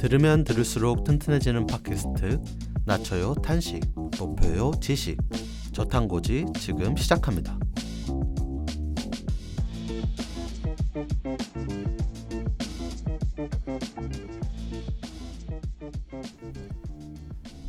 들으면 0.00 0.44
들을수록 0.44 1.04
튼튼해지는 1.04 1.66
팟캐스트 1.66 2.40
낮춰요 2.86 3.34
탄식 3.34 3.84
높여요 4.18 4.70
지식 4.80 5.18
저탄고지 5.74 6.46
지금 6.56 6.96
시작합니다. 6.96 7.58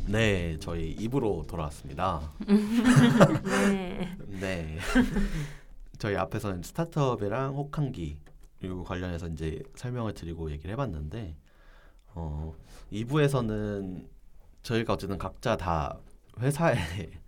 네, 0.06 0.56
저희 0.58 0.90
입으로 0.92 1.44
돌아왔습니다. 1.46 2.32
네. 3.68 4.16
네. 4.40 4.78
저희 5.98 6.16
앞에서는 6.16 6.62
스타트업이랑 6.62 7.56
혹한기 7.56 8.20
그리고 8.58 8.84
관련해서 8.84 9.28
이제 9.28 9.62
설명을 9.74 10.14
드리고 10.14 10.50
얘기를 10.50 10.72
해봤는데 10.72 11.36
어 12.14 12.54
2부에서는 12.92 14.06
저희가 14.62 14.94
어쨌든 14.94 15.18
각자 15.18 15.56
다 15.56 15.98
회사에 16.38 16.76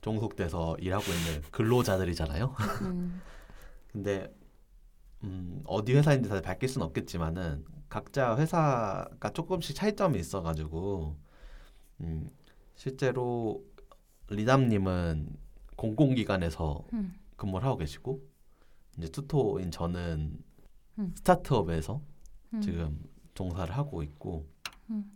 종속돼서 0.00 0.76
일하고 0.78 1.04
있는 1.04 1.42
근로자들이잖아요. 1.50 2.54
음. 2.82 3.22
근데 3.90 4.32
음, 5.22 5.62
어디 5.66 5.94
회사인지 5.94 6.28
다들 6.28 6.42
밝힐 6.42 6.68
수는 6.68 6.86
없겠지만은 6.88 7.64
각자 7.88 8.36
회사가 8.36 9.30
조금씩 9.32 9.76
차이점이 9.76 10.18
있어가지고 10.18 11.16
음, 12.00 12.30
실제로 12.74 13.64
리담님은 14.28 15.28
공공기관에서 15.76 16.84
음. 16.92 17.14
근무를 17.36 17.66
하고 17.66 17.78
계시고 17.78 18.20
이제 18.98 19.08
투토인 19.08 19.70
저는 19.70 20.38
음. 20.98 21.14
스타트업에서 21.16 22.02
음. 22.54 22.60
지금 22.60 23.00
종사를 23.34 23.76
하고 23.76 24.02
있고 24.02 24.46
음. 24.90 25.10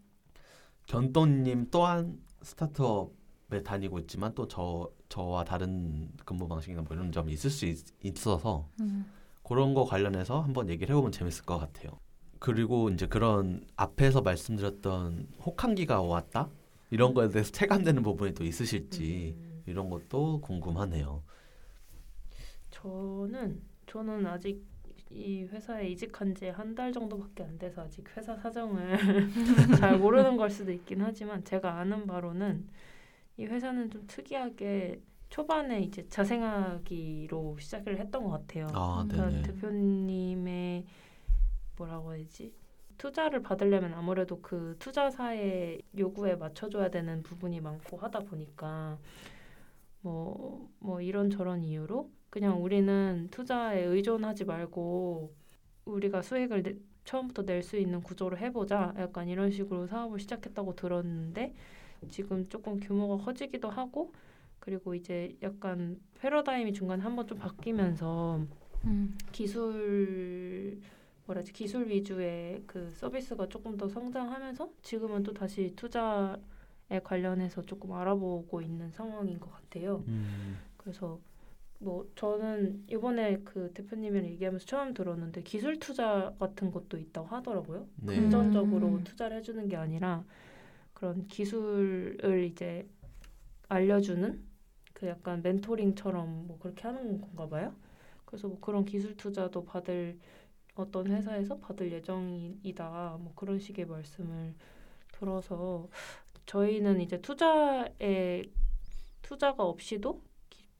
견돈님 0.87 1.69
또한 1.71 2.21
스타트업에 2.43 3.63
다니고 3.63 3.99
있지만 4.01 4.35
또 4.35 4.47
저 4.49 4.91
저와 5.09 5.45
다른 5.45 6.11
근무 6.25 6.49
방식이나 6.49 6.83
뭐 6.83 6.95
이런 6.95 7.13
점이 7.13 7.33
있을 7.33 7.51
수 7.51 7.67
있, 7.67 7.79
있어서 8.05 8.69
음. 8.81 9.07
그런 9.43 9.75
거 9.75 9.85
관련해서 9.85 10.41
한번 10.43 10.69
얘기를 10.69 10.95
해보면 10.95 11.13
재밌을 11.13 11.45
것 11.45 11.59
같아요. 11.59 11.99
그리고 12.39 12.91
이제 12.91 13.07
그런 13.07 13.67
앞에서 13.77 14.21
말씀드렸던 14.21 15.29
혹한기가 15.45 16.03
왔다 16.03 16.51
이런 16.91 17.15
거에 17.15 17.29
대해서 17.29 17.51
체감되는 17.51 18.03
부분이 18.03 18.35
또 18.35 18.45
있으실지 18.45 19.35
음. 19.37 19.63
이런 19.67 19.91
것도 19.91 20.41
궁금하네요. 20.43 21.23
저는 22.71 23.63
저는 23.87 24.27
아직 24.27 24.63
이 25.11 25.45
회사에 25.45 25.89
이직한 25.89 26.35
지 26.35 26.47
한 26.51 26.75
달 26.75 26.93
정도밖에 26.93 27.43
안 27.45 27.59
돼서 27.59 27.83
아직 27.83 28.05
회사 28.17 28.37
사정을 28.37 28.97
잘 29.73 29.99
모르는 29.99 30.37
걸 30.37 30.51
수도 30.51 30.73
있긴 30.73 31.01
하지만 31.03 31.45
제가 31.45 31.75
아는 31.79 32.07
바로는 32.07 32.69
이 33.39 33.47
회사는 33.47 33.91
좀 33.91 34.05
특이하게 34.07 35.03
초반에 35.31 35.81
이제 35.83 36.07
자생하기로 36.09 37.59
시작을 37.61 37.99
했던 38.01 38.25
것 38.25 38.31
같아요. 38.31 38.67
아, 38.75 39.07
그러니까 39.09 39.31
네네. 39.31 39.43
대표님의 39.43 40.87
뭐라고 41.77 42.15
해야지 42.15 42.55
투자를 42.99 43.43
받으려면 43.43 43.95
아무래도 43.95 44.41
그 44.43 44.77
투자사의 44.81 45.83
요구에 45.99 46.37
맞춰줘야 46.37 46.91
되는 46.91 47.23
부분이 47.23 47.61
많고 47.61 47.97
하다 47.99 48.21
보니까 48.21 48.99
뭐 50.03 50.69
뭐 50.81 51.01
이런 51.01 51.29
저런 51.31 51.65
이유로 51.65 52.11
그냥 52.31 52.63
우리는 52.63 53.29
투자에 53.31 53.83
의존하지 53.85 54.45
말고 54.45 55.33
우리가 55.87 56.23
수익을 56.23 56.63
내- 56.63 56.77
처음부터 57.05 57.43
낼 57.43 57.63
수 57.63 57.77
있는 57.79 58.03
구조로 58.03 58.37
해보자. 58.37 58.93
약간 58.99 59.29
이런 59.29 59.51
식으로 59.51 59.87
사업을 59.87 60.19
시작했다고 60.21 60.75
들었는데 60.77 61.55
지금 62.11 62.49
조금 62.49 62.79
규모가 62.79 63.25
커지기도 63.25 63.71
하고 63.71 64.13
그리고 64.61 64.95
이제 64.95 65.35
약간 65.43 65.99
패러다임이 66.19 66.73
중간에 66.75 67.03
한번 67.03 67.27
좀 67.27 67.39
바뀌면서 67.39 68.41
기술 69.33 70.79
뭐라지? 71.27 71.53
기술 71.53 71.89
위주의 71.89 72.63
그 72.67 72.91
서비스가 72.91 73.49
조금 73.49 73.77
더 73.77 73.89
성장하면서 73.89 74.71
지금은 74.83 75.23
또 75.23 75.33
다시 75.33 75.73
투자에 75.77 77.01
관련해서 77.03 77.63
조금 77.63 77.93
알아보고 77.93 78.61
있는 78.63 78.91
상황인 78.91 79.39
것 79.41 79.51
같아요. 79.53 80.05
음, 80.09 80.59
그래서 80.77 81.19
뭐 81.79 82.11
저는 82.17 82.85
이번에 82.89 83.39
그 83.45 83.73
대표님이랑 83.73 84.29
얘기하면서 84.31 84.67
처음 84.67 84.95
들었는데 84.95 85.43
기술 85.43 85.79
투자 85.79 86.35
같은 86.39 86.73
것도 86.73 86.99
있다고 86.99 87.29
하더라고요. 87.29 87.87
네. 87.97 88.17
금전적으로 88.17 88.89
음. 88.89 89.05
투자를 89.05 89.39
해주는 89.39 89.69
게 89.69 89.77
아니라 89.77 90.25
그런 90.93 91.29
기술을 91.29 92.45
이제 92.45 92.89
알려주는 93.69 94.43
그 94.93 95.07
약간 95.07 95.41
멘토링처럼 95.43 96.49
뭐 96.49 96.59
그렇게 96.59 96.83
하는 96.83 97.21
건가 97.21 97.49
봐요. 97.49 97.75
그래서 98.25 98.49
뭐 98.49 98.59
그런 98.61 98.85
기술 98.85 99.17
투자도 99.17 99.65
받을 99.65 100.19
어떤 100.75 101.07
회사에서 101.07 101.59
받을 101.59 101.93
예정이다 101.93 103.19
뭐 103.21 103.33
그런 103.35 103.59
식의 103.59 103.87
말씀을 103.87 104.55
들어서 105.13 105.89
저희는 106.47 107.01
이제 107.01 107.21
투자에 107.21 108.43
투자가 109.23 109.65
없이도 109.65 110.23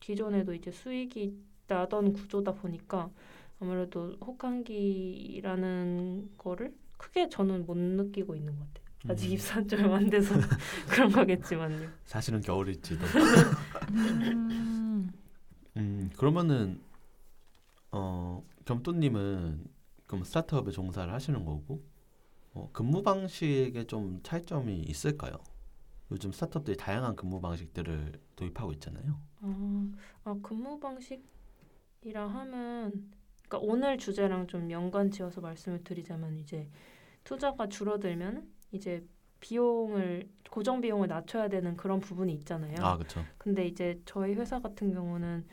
기, 0.09 0.15
기존에도 0.15 0.55
이제 0.55 0.71
수익이 0.71 1.37
나던 1.67 2.15
구조다 2.15 2.53
보니까 2.53 3.11
아무래도 3.61 4.15
혹한기라는 4.25 5.51
거를 6.39 6.75
크게 6.97 7.29
저는 7.29 7.67
못 7.67 7.77
느끼고 7.77 8.35
있는 8.35 8.57
것 8.57 8.67
같아요. 8.67 8.89
아직 9.09 9.29
음. 9.29 9.33
입사한 9.33 9.69
지 9.69 9.75
얼마 9.77 9.97
안 9.97 10.09
돼서 10.09 10.35
그런 10.89 11.13
거겠지만요. 11.13 11.91
사실은 12.07 12.41
겨울일지도. 12.41 13.05
음. 13.91 15.11
음, 15.77 16.11
그러면은 16.17 16.81
어, 17.93 18.43
겸또님은 18.65 19.67
그럼 20.07 20.25
스타트업에 20.25 20.71
종사를 20.71 21.13
하시는 21.13 21.45
거고 21.45 21.83
어, 22.55 22.71
근무 22.73 23.03
방식에 23.03 23.85
좀 23.87 24.21
차이점이 24.23 24.85
있을까요? 24.89 25.37
요즘 26.11 26.33
스타트업들이 26.33 26.77
다양한 26.77 27.17
근무 27.17 27.41
방식들을 27.41 28.13
도입하고 28.37 28.73
있잖아요. 28.75 29.21
아, 29.41 29.93
아 30.25 30.37
근무 30.43 30.81
방식이라 30.81 32.27
하면 32.27 33.11
그러니까 33.49 33.59
오늘 33.61 33.99
주제랑 33.99 34.47
좀 34.47 34.71
연관 34.71 35.11
지어서 35.11 35.41
말씀을 35.41 35.85
드리자면 35.85 36.37
이제 36.39 36.69
투자가 37.25 37.69
줄어들면 37.69 38.49
이제 38.73 39.05
비용을 39.41 40.29
고정 40.51 40.81
비용을 40.81 41.09
낮춰야 41.09 41.49
되는 41.49 41.77
그런 41.77 42.01
부분이 42.01 42.33
있잖아요. 42.35 42.75
아, 42.81 42.97
그렇죠. 42.97 43.25
근데 43.39 43.67
이제 43.67 44.01
저희 44.05 44.35
회사 44.35 44.61
같은 44.61 44.93
경우는 44.93 45.47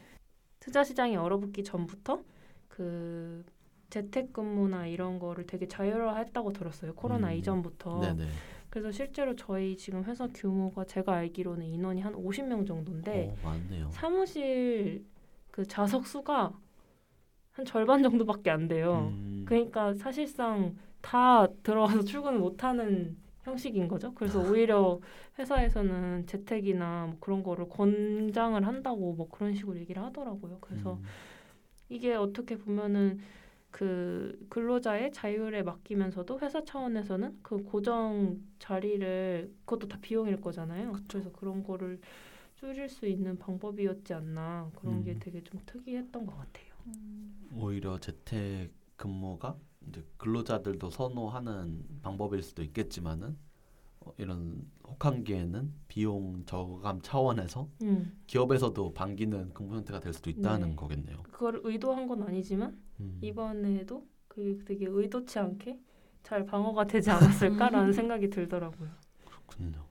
투자 0.60 0.84
시장이 0.84 1.16
얼어붙기 1.16 1.64
전부터 1.64 2.24
그 2.68 3.46
재택근무나 3.90 4.88
이런 4.88 5.20
거를 5.20 5.46
되게 5.46 5.68
자율화했다고 5.68 6.54
들었어요. 6.54 6.96
코로나 6.96 7.30
음. 7.30 7.38
이전부터. 7.38 8.00
네네. 8.00 8.30
그래서 8.75 8.91
실제로 8.91 9.34
저희 9.38 9.78
지금 9.78 10.03
회사 10.03 10.28
규모가 10.28 10.84
제가 10.84 11.13
알기로는 11.13 11.66
인원이 11.66 12.02
한 12.02 12.13
50명 12.13 12.68
정도인데 12.68 13.34
오, 13.41 13.47
많네요. 13.47 13.88
사무실 13.90 15.06
그 15.50 15.66
좌석 15.66 16.06
수가 16.06 16.52
한 17.53 17.64
절반 17.64 18.03
정도밖에 18.03 18.50
안 18.50 18.68
돼요. 18.68 19.14
음, 19.14 19.46
그러니까 19.47 19.94
사실상 19.94 20.75
다 21.00 21.47
들어와서 21.64 22.03
출근을 22.03 22.38
못하는 22.38 23.16
형식인 23.44 23.88
거죠. 23.88 24.14
그래서 24.14 24.41
오히려 24.41 25.00
회사에서는 25.40 26.28
재택이나 26.28 27.05
뭐 27.05 27.17
그런 27.22 27.44
거를 27.44 27.70
권장을 27.70 28.61
한다고 28.67 29.14
뭐 29.14 29.29
그런 29.29 29.53
식으로 29.53 29.79
얘기를 29.79 30.03
하더라고요. 30.03 30.58
그래서 30.59 30.96
음, 30.96 31.05
이게 31.88 32.14
어떻게 32.14 32.58
보면은 32.58 33.20
그 33.76 34.40
근로자의 34.50 35.12
자율에 35.12 35.62
맡기면서도 35.62 36.40
회사 36.40 36.64
차원에서는 36.64 37.40
그 37.42 37.62
고정 37.62 38.40
자리를 38.58 39.54
그것도 39.66 39.90
다 39.90 39.98
비용일 40.02 40.40
거잖아요. 40.40 40.94
그래서 41.10 41.30
그런 41.34 41.62
거를 41.62 42.00
줄일 42.56 42.88
수 42.88 43.06
있는 43.06 43.38
방법이었지 43.38 44.14
않나 44.14 44.72
그런 44.76 45.04
게 45.04 45.12
음. 45.12 45.20
되게 45.20 45.44
좀 45.44 45.60
특이했던 45.66 46.26
것 46.26 46.38
같아요. 46.38 46.74
오히려 47.54 48.00
재택 48.00 48.72
근무가 48.96 49.58
이제 49.90 50.02
근로자들도 50.16 50.90
선호하는 50.90 52.00
방법일 52.02 52.44
수도 52.44 52.64
있겠지만은 52.64 53.28
어, 53.28 53.45
이런 54.17 54.69
혹한기에는 54.87 55.73
비용 55.87 56.46
저감 56.46 57.02
차원에서 57.02 57.69
음, 57.81 58.17
기업에서도 58.28 58.93
반기는 58.93 59.53
근무 59.53 59.75
형태가 59.75 59.99
될 59.99 60.13
수도 60.13 60.29
있다는 60.29 60.69
네. 60.72 60.75
거겠네요. 60.75 61.23
그걸 61.23 61.61
의도한 61.63 62.07
건 62.07 62.23
아니지만 62.23 62.81
음. 62.99 63.19
이번에도 63.22 64.07
그게 64.28 64.63
되게 64.66 64.85
의도치 64.87 65.40
않게 65.40 65.79
잘 66.23 66.46
방어가 66.46 66.87
되지 66.87 67.11
않았을까라는 67.11 67.93
생각이 67.93 68.29
들더라고요. 68.29 68.90
그렇군요. 69.25 69.85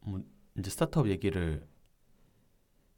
뭐 0.00 0.22
이제 0.58 0.70
스타트업 0.70 1.08
얘기를 1.08 1.66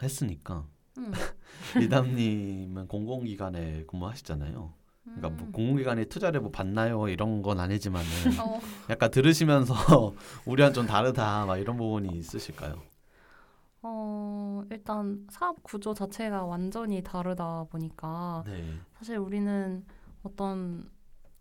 했으니까 0.03 0.69
음. 0.99 1.13
리담님은 1.79 2.89
공공기관에 2.89 3.85
근무하시잖아요. 3.87 4.75
그러니까 5.15 5.31
뭐 5.31 5.47
음. 5.47 5.53
공공기관이 5.53 6.07
투자를 6.07 6.41
뭐 6.41 6.51
받나요 6.51 7.09
이런 7.09 7.43
건 7.43 7.61
아니지만은 7.61 8.07
어, 8.41 8.61
약간 8.91 9.11
들으시면서 9.11 9.75
우리랑 10.45 10.73
좀 10.73 10.87
다르다 10.87 11.47
막 11.47 11.57
이런 11.59 11.77
부분이 11.77 12.17
있으실까요? 12.19 12.83
어, 13.83 14.63
일단 14.71 15.27
사업 15.31 15.63
구조 15.63 15.95
자체가 15.95 16.45
완전히 16.45 17.03
다르다 17.03 17.65
보니까 17.71 18.43
네. 18.47 18.81
사실 18.99 19.17
우리는 19.19 19.85
어떤 20.23 20.91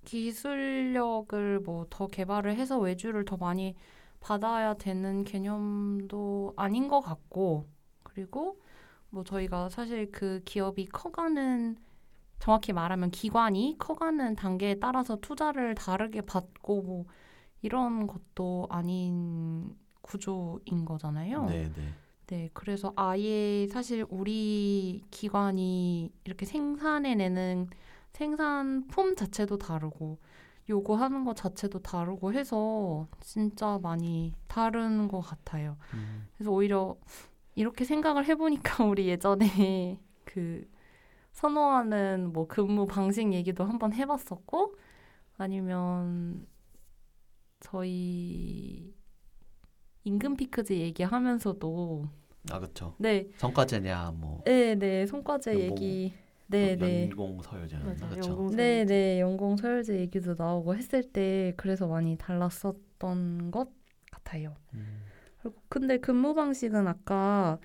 기술력을 0.06 1.59
뭐 1.62 1.85
더 1.89 2.07
개발을 2.07 2.56
해서 2.56 2.77
외주를 2.79 3.25
더 3.25 3.38
많이 3.38 3.75
받아야 4.19 4.73
되는 4.75 5.23
개념도 5.23 6.53
아닌 6.56 6.88
것 6.88 7.01
같고 7.01 7.67
그리고 8.03 8.59
뭐 9.09 9.23
저희가 9.23 9.69
사실 9.69 10.12
그 10.12 10.41
기업이 10.45 10.88
커가는 10.88 11.77
정확히 12.39 12.73
말하면 12.73 13.11
기관이 13.11 13.77
커가는 13.79 14.35
단계에 14.35 14.75
따라서 14.79 15.17
투자를 15.17 15.75
다르게 15.75 16.21
받고 16.21 16.81
뭐 16.81 17.05
이런 17.61 18.07
것도 18.07 18.67
아닌 18.69 19.75
구조인 20.01 20.85
거잖아요. 20.85 21.45
네, 21.45 21.71
네. 21.75 21.93
네, 22.27 22.49
그래서 22.53 22.91
아예 22.95 23.67
사실 23.67 24.05
우리 24.09 25.03
기관이 25.11 26.11
이렇게 26.23 26.45
생산해내는 26.45 27.69
생산품 28.13 29.15
자체도 29.15 29.57
다르고 29.57 30.17
요구하는 30.69 31.25
것 31.25 31.35
자체도 31.35 31.79
다르고 31.79 32.33
해서 32.33 33.07
진짜 33.19 33.79
많이 33.81 34.33
다른 34.47 35.07
것 35.07 35.21
같아요. 35.21 35.77
음, 35.93 36.27
그래서 36.35 36.51
오히려 36.51 36.97
이렇게 37.53 37.85
생각을 37.85 38.25
해보니까 38.25 38.83
우리 38.85 39.07
예전에 39.07 39.99
그 40.23 40.67
선호하는 41.35 42.31
뭐 42.31 42.47
근무 42.47 42.87
방식 42.87 43.33
얘기도 43.33 43.65
한번 43.65 43.93
해봤었고 43.93 44.75
아니면 45.37 46.47
저희 47.59 48.93
임금 50.05 50.37
피크즈 50.37 50.73
얘기하면서도 50.73 52.05
아 52.51 52.59
그렇죠. 52.59 52.95
네, 52.99 53.27
성과제냐 53.37 54.13
뭐 54.15 54.41
네, 54.45 54.75
네, 54.75 55.05
손과제 55.05 55.53
연봉, 55.53 55.77
얘기, 55.77 56.13
네, 56.47 56.77
네, 56.77 57.09
연공 57.09 57.41
서열제냐 57.41 57.83
맞아. 57.83 58.07
그렇죠. 58.07 58.49
네, 58.53 58.85
네, 58.85 59.19
연공 59.19 59.57
서열제 59.57 59.99
얘기도 59.99 60.35
나오고 60.38 60.75
했을 60.75 61.03
때 61.03 61.53
그래서 61.57 61.88
많이 61.88 62.17
달랐었던 62.17 63.51
것 63.51 63.69
같아요. 64.09 64.55
음, 64.73 65.01
그리고 65.41 65.61
근데 65.67 65.97
근무 65.97 66.33
방식은 66.33 66.88
아까 66.88 67.59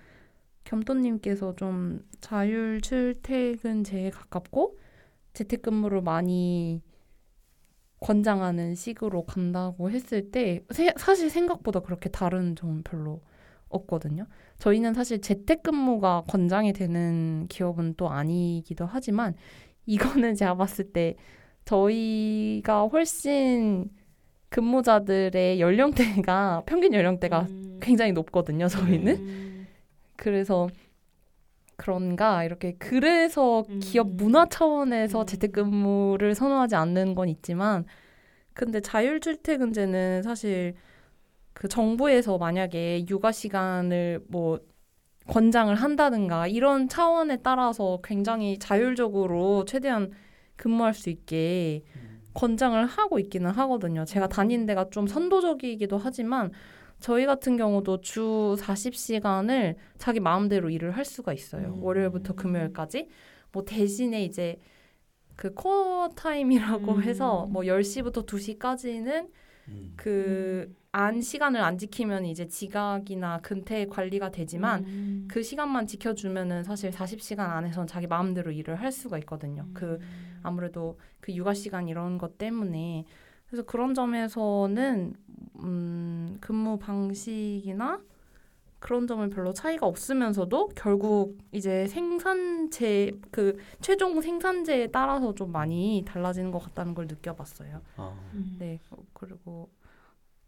겸또님께서 0.64 1.56
좀 1.56 2.00
자율 2.20 2.80
출퇴근 2.80 3.84
제에 3.84 4.10
가깝고 4.10 4.78
재택근무를 5.34 6.02
많이 6.02 6.82
권장하는 8.00 8.74
식으로 8.74 9.24
간다고 9.24 9.90
했을 9.90 10.30
때 10.30 10.64
세- 10.70 10.94
사실 10.96 11.28
생각보다 11.28 11.80
그렇게 11.80 12.08
다른 12.08 12.56
점은 12.56 12.82
별로 12.82 13.20
없거든요. 13.68 14.26
저희는 14.58 14.94
사실 14.94 15.20
재택근무가 15.20 16.24
권장이 16.26 16.72
되는 16.72 17.46
기업은 17.48 17.94
또 17.96 18.08
아니기도 18.08 18.86
하지만 18.86 19.34
이거는 19.86 20.34
제가 20.34 20.56
봤을 20.56 20.92
때 20.92 21.14
저희가 21.66 22.86
훨씬 22.86 23.90
근무자들의 24.48 25.60
연령대가 25.60 26.62
평균 26.66 26.92
연령대가 26.94 27.42
음. 27.50 27.78
굉장히 27.80 28.12
높거든요. 28.12 28.66
저희는 28.66 29.16
음. 29.16 29.49
그래서 30.20 30.68
그런가 31.76 32.44
이렇게 32.44 32.74
그래서 32.78 33.64
음. 33.70 33.80
기업 33.80 34.10
문화 34.10 34.46
차원에서 34.46 35.22
음. 35.22 35.26
재택근무를 35.26 36.34
선호하지 36.34 36.74
않는 36.74 37.14
건 37.14 37.30
있지만 37.30 37.86
근데 38.52 38.80
자율 38.80 39.20
출퇴근제는 39.20 40.22
사실 40.22 40.74
그 41.54 41.68
정부에서 41.68 42.36
만약에 42.36 43.06
육아 43.08 43.32
시간을 43.32 44.22
뭐 44.28 44.60
권장을 45.26 45.74
한다든가 45.74 46.46
이런 46.48 46.86
차원에 46.86 47.38
따라서 47.42 48.00
굉장히 48.04 48.58
자율적으로 48.58 49.64
최대한 49.64 50.10
근무할 50.56 50.92
수 50.92 51.08
있게 51.08 51.82
음. 51.96 52.20
권장을 52.34 52.84
하고 52.84 53.18
있기는 53.18 53.50
하거든요. 53.50 54.04
제가 54.04 54.28
다니는 54.28 54.66
데가 54.66 54.90
좀 54.90 55.06
선도적이기도 55.06 55.96
하지만 55.96 56.52
저희 57.00 57.26
같은 57.26 57.56
경우도 57.56 58.02
주 58.02 58.56
40시간을 58.58 59.76
자기 59.98 60.20
마음대로 60.20 60.70
일을 60.70 60.92
할 60.92 61.04
수가 61.04 61.32
있어요. 61.32 61.74
음. 61.74 61.82
월요일부터 61.82 62.34
금요일까지. 62.34 63.08
뭐 63.52 63.64
대신에 63.64 64.22
이제 64.22 64.58
그 65.34 65.54
코어 65.54 66.10
타임이라고 66.10 66.92
음. 66.92 67.02
해서 67.02 67.46
뭐 67.46 67.62
10시부터 67.62 68.26
2시까지는 68.26 69.28
음. 69.68 69.94
그안 69.96 71.22
시간을 71.22 71.62
안 71.62 71.78
지키면 71.78 72.26
이제 72.26 72.46
지각이나 72.46 73.40
근태 73.40 73.86
관리가 73.86 74.30
되지만 74.30 74.84
음. 74.84 75.28
그 75.30 75.42
시간만 75.42 75.86
지켜주면은 75.86 76.64
사실 76.64 76.90
40시간 76.90 77.40
안에선 77.40 77.86
자기 77.86 78.06
마음대로 78.06 78.50
일을 78.50 78.76
할 78.76 78.92
수가 78.92 79.18
있거든요. 79.20 79.66
그 79.72 79.98
아무래도 80.42 80.98
그 81.20 81.32
육아 81.32 81.54
시간 81.54 81.88
이런 81.88 82.18
것 82.18 82.36
때문에 82.36 83.06
그래서 83.50 83.64
그런 83.64 83.94
점에서는 83.94 85.14
음, 85.56 86.38
근무 86.40 86.78
방식이나 86.78 88.00
그런 88.78 89.06
점은 89.08 89.28
별로 89.28 89.52
차이가 89.52 89.86
없으면서도 89.86 90.68
결국 90.76 91.36
이제 91.52 91.86
생산재 91.88 93.12
그 93.32 93.58
최종 93.80 94.20
생산재에 94.20 94.86
따라서 94.86 95.34
좀 95.34 95.50
많이 95.50 96.04
달라지는 96.06 96.52
것 96.52 96.60
같다는 96.60 96.94
걸 96.94 97.08
느껴봤어요. 97.08 97.82
아, 97.96 98.14
음. 98.34 98.56
네 98.58 98.78
어, 98.90 98.96
그리고 99.12 99.68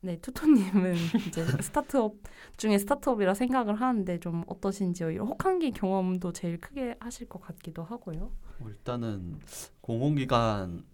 네 0.00 0.16
투토님은 0.18 0.94
이제 1.28 1.44
스타트업 1.60 2.14
중에 2.56 2.78
스타트업이라 2.78 3.34
생각을 3.34 3.74
하는데 3.74 4.18
좀 4.20 4.44
어떠신지요? 4.46 5.10
이런 5.10 5.26
혹한기 5.26 5.72
경험도 5.72 6.32
제일 6.32 6.58
크게 6.58 6.94
하실 7.00 7.28
것 7.28 7.40
같기도 7.40 7.82
하고요. 7.82 8.30
뭐 8.58 8.70
일단은 8.70 9.40
공공기관 9.80 10.84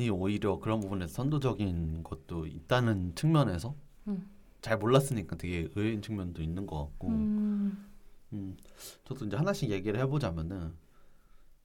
이 0.00 0.10
오히려 0.10 0.58
그런 0.58 0.80
부분에서 0.80 1.12
선도적인 1.14 2.02
것도 2.02 2.46
있다는 2.46 3.14
측면에서 3.14 3.74
음. 4.08 4.28
잘 4.60 4.78
몰랐으니까 4.78 5.36
되게 5.36 5.68
의외인 5.74 6.02
측면도 6.02 6.42
있는 6.42 6.66
것 6.66 6.78
같고. 6.84 7.08
음, 7.08 7.86
음, 8.32 8.56
저도 9.04 9.26
이제 9.26 9.36
하나씩 9.36 9.70
얘기를 9.70 9.98
해보자면은 10.00 10.72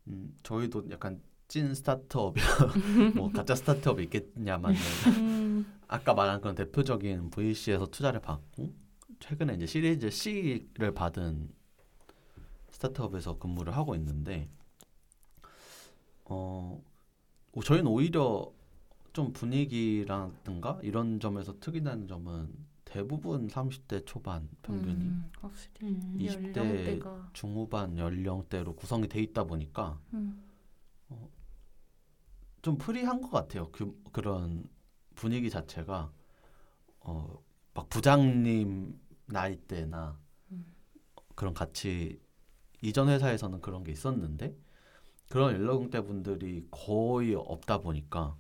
음, 0.08 0.38
저희도 0.44 0.90
약간 0.92 1.22
찐 1.48 1.74
스타트업이야 1.74 2.46
뭐 3.16 3.32
가짜 3.32 3.56
스타트업이 3.56 4.04
있겠냐마는 4.04 4.78
음, 5.08 5.80
아까 5.88 6.14
말한 6.14 6.42
그런 6.42 6.56
대표적인 6.56 7.32
VC에서 7.32 7.88
투자를 7.88 8.22
받고 8.22 8.72
최근에 9.20 9.56
이제 9.56 9.66
시리즈 9.66 10.10
C를 10.12 10.94
받은 10.94 11.50
스타트업에서 12.70 13.40
근무를 13.40 13.76
하고 13.76 13.96
있는데 13.96 14.48
어 16.26 16.80
오- 16.80 16.89
저희는 17.64 17.88
오히려 17.88 18.52
좀 19.14 19.34
분위기라든가 19.34 20.80
이런 20.84 21.20
점에서 21.20 21.60
특이 21.60 21.82
나는 21.82 22.08
점은 22.08 22.54
대부분 22.86 23.48
30대 23.48 24.06
초반 24.06 24.48
평균이 24.62 25.04
음, 25.06 25.32
확실히 25.40 25.88
음. 25.88 26.18
20대 26.20 26.58
연령대가 26.58 27.30
중후반 27.34 27.98
연령대로 27.98 28.76
구성이 28.76 29.08
돼 29.08 29.22
있다 29.22 29.44
보니까 29.44 30.00
음, 30.14 30.44
좀 32.62 32.78
프리한 32.78 33.22
것 33.22 33.30
같아요. 33.30 33.70
그 33.72 34.00
그런 34.12 34.68
분위기 35.16 35.50
자체가 35.50 36.12
어 37.02 37.50
막 37.80 37.88
부장님 37.90 39.00
나이대나 39.28 40.20
음. 40.52 40.66
그런 41.36 41.54
같이 41.54 42.20
이전 42.82 43.08
회사에서는 43.08 43.62
그런 43.62 43.84
게 43.86 43.92
있었는데 43.94 44.54
그런 45.30 45.54
연령대 45.54 46.02
분들이 46.02 46.68
거의 46.72 47.36
없다 47.36 47.80
보니까 47.80 48.36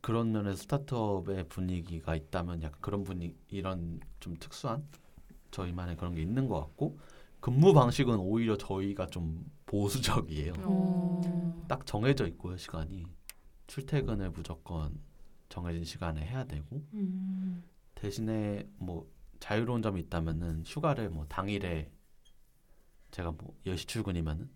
그런 0.00 0.32
면에서 0.32 0.56
스타트업의 0.56 1.48
분위기가 1.48 2.16
있다면 2.16 2.62
약간 2.62 2.80
그런 2.80 3.04
분위 3.04 3.36
이런 3.48 4.00
좀 4.18 4.36
특수한 4.36 4.84
저희만의 5.52 5.96
그런 5.96 6.14
게 6.14 6.22
있는 6.22 6.48
것 6.48 6.60
같고 6.60 6.98
근무 7.38 7.72
방식은 7.72 8.18
오히려 8.18 8.56
저희가 8.56 9.06
좀 9.06 9.50
보수적이에요. 9.66 10.52
어, 10.58 11.64
딱 11.68 11.86
정해져 11.86 12.26
있고요 12.26 12.56
시간이 12.56 13.06
출퇴근을 13.68 14.30
무조건 14.30 15.00
정해진 15.48 15.84
시간에 15.84 16.22
해야 16.22 16.44
되고 16.44 16.82
음. 16.94 17.62
대신에 17.94 18.68
뭐 18.78 19.08
자유로운 19.38 19.82
점이 19.82 20.00
있다면은 20.02 20.64
휴가를 20.66 21.10
뭐 21.10 21.26
당일에 21.28 21.90
제가 23.10 23.32
뭐 23.32 23.56
10시 23.66 23.86
출근이면은 23.86 24.50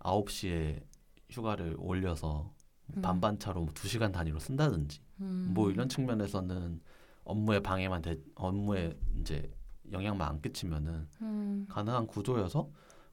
9시에 0.00 0.82
휴가를 1.30 1.76
올려서 1.78 2.52
음. 2.96 3.02
반반차로 3.02 3.62
뭐 3.62 3.72
2시간 3.74 4.12
단위로 4.12 4.38
쓴다든지 4.38 5.00
음, 5.20 5.52
뭐 5.54 5.70
이런 5.70 5.88
측면에서는 5.88 6.80
업무에 7.24 7.60
방해만 7.60 8.02
돼 8.02 8.16
업무에 8.34 8.96
이제 9.20 9.50
영향만 9.92 10.28
안 10.28 10.42
끼치면은 10.42 11.08
음, 11.22 11.66
가능한 11.68 12.06
구조여서 12.06 12.70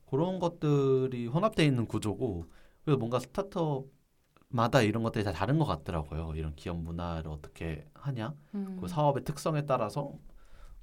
그런 0.10 0.40
것들이 0.40 1.28
혼합되어 1.28 1.66
있는 1.66 1.86
구조고 1.86 2.46
그래서 2.84 2.98
뭔가 2.98 3.20
스타트업마다 3.20 4.82
이런 4.82 5.04
것들이 5.04 5.24
다 5.24 5.34
다른 5.34 5.60
것 5.60 5.66
같더라고요. 5.66 6.34
이런 6.36 6.56
기업 6.56 6.78
문화를 6.78 7.30
어떻게 7.30 7.86
하냐, 7.94 8.34
음. 8.56 8.78
그 8.80 8.88
사업의 8.88 9.26
특성에 9.26 9.66
따라서 9.66 10.14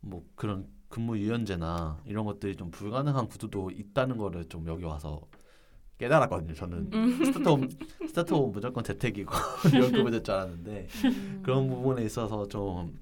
뭐 0.00 0.24
그런 0.34 0.68
근무 0.88 1.16
유연제나 1.18 2.02
이런 2.04 2.26
것들이 2.26 2.56
좀 2.56 2.70
불가능한 2.70 3.28
구조도 3.28 3.70
있다는 3.70 4.18
거를 4.18 4.44
좀 4.48 4.66
여기 4.66 4.84
와서 4.84 5.22
깨달았거든요. 5.98 6.54
저는 6.54 6.90
음. 6.92 7.24
스타트업 7.24 7.60
스타트업 8.08 8.50
무조건 8.52 8.82
재택이고 8.84 9.32
이런 9.72 9.92
급여될 9.92 10.22
줄 10.22 10.34
알았는데 10.34 10.88
그런 11.42 11.68
부분에 11.68 12.04
있어서 12.04 12.46
좀 12.48 12.98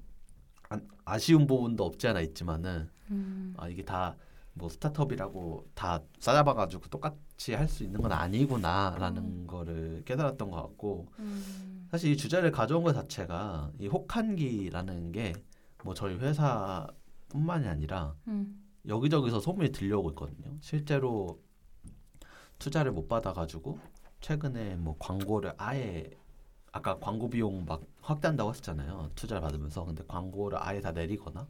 안- 0.69 0.87
아쉬운 1.05 1.47
부분도 1.47 1.83
없지 1.85 2.07
않아 2.07 2.21
있지만은 2.21 2.89
음. 3.11 3.53
아 3.57 3.67
이게 3.67 3.83
다 3.83 4.15
뭐 4.55 4.69
스타트업이라고 4.69 5.65
다 5.73 5.99
싸잡아가지고 6.19 6.83
똑같이 6.89 7.55
할 7.55 7.67
수 7.67 7.83
있는 7.83 7.99
건 8.03 8.11
아니구나라는 8.11 9.47
거를 9.47 10.03
깨달았던 10.05 10.51
것 10.51 10.57
같고 10.61 11.07
음. 11.17 11.87
사실 11.89 12.11
이 12.11 12.15
주제를 12.17 12.51
가져온 12.51 12.83
것 12.83 12.93
자체가 12.93 13.71
이 13.79 13.87
혹한기라는 13.87 15.11
게 15.11 15.33
뭐 15.83 15.93
저희 15.95 16.15
회사뿐만이 16.17 17.67
아니라 17.67 18.15
음. 18.27 18.63
여기저기서 18.87 19.39
소문이 19.39 19.71
들려오고 19.71 20.11
있거든요. 20.11 20.55
실제로 20.61 21.41
투자를 22.59 22.91
못 22.91 23.07
받아가지고 23.07 23.79
최근에 24.21 24.75
뭐 24.77 24.95
광고를 24.99 25.53
아예 25.57 26.09
아까 26.71 26.97
광고 26.99 27.29
비용 27.29 27.65
막 27.65 27.83
확대한다고 28.01 28.49
했었잖아요. 28.51 29.11
투자를 29.15 29.41
받으면서 29.41 29.85
근데 29.85 30.03
광고를 30.07 30.57
아예 30.61 30.81
다 30.81 30.91
내리거나 30.91 31.47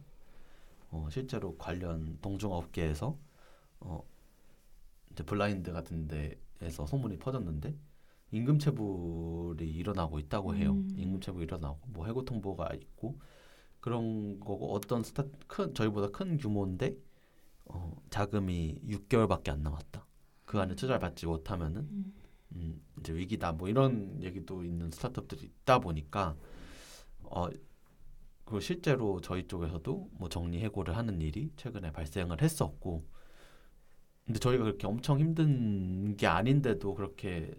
어, 0.90 1.08
실제로 1.10 1.56
관련 1.56 2.18
동종업계에서 2.20 3.16
어, 3.80 4.04
이제 5.12 5.24
블라인드 5.24 5.72
같은 5.72 6.08
데에서 6.08 6.86
소문이 6.86 7.18
퍼졌는데 7.18 7.74
임금 8.32 8.58
체불이 8.58 9.70
일어나고 9.70 10.18
있다고 10.18 10.54
해요. 10.56 10.72
음. 10.72 10.94
임금 10.96 11.20
체불 11.20 11.42
일어나고 11.44 11.78
뭐 11.86 12.06
해고 12.06 12.24
통보가 12.24 12.74
있고 12.74 13.18
그런 13.80 14.40
거고 14.40 14.74
어떤 14.74 15.02
스타 15.02 15.24
큰 15.46 15.74
저희보다 15.74 16.08
큰 16.08 16.36
규모인데 16.36 16.96
어, 17.66 17.96
자금이 18.10 18.80
6개월밖에 18.88 19.50
안 19.50 19.62
남았다. 19.62 20.04
그 20.54 20.60
안에 20.60 20.76
투자를 20.76 21.00
받지 21.00 21.26
못하면은 21.26 21.80
음. 21.90 22.14
음, 22.52 22.80
이제 23.00 23.12
위기다. 23.12 23.50
뭐 23.50 23.68
이런 23.68 24.22
얘기도 24.22 24.62
있는 24.62 24.88
스타트업들이 24.92 25.46
있다 25.46 25.80
보니까 25.80 26.36
어 27.24 27.48
그리고 28.44 28.60
실제로 28.60 29.20
저희 29.20 29.48
쪽에서도 29.48 30.10
뭐 30.12 30.28
정리 30.28 30.60
해고를 30.60 30.96
하는 30.96 31.20
일이 31.20 31.50
최근에 31.56 31.90
발생을 31.90 32.40
했었고 32.40 33.04
근데 34.24 34.38
저희가 34.38 34.62
그렇게 34.62 34.86
엄청 34.86 35.18
힘든 35.18 36.16
게 36.16 36.28
아닌데도 36.28 36.94
그렇게 36.94 37.52